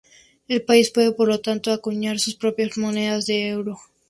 [0.47, 3.77] El país puede, por lo tanto, acuñar sus propias monedas de euro.